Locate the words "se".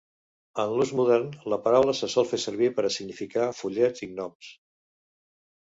1.99-2.09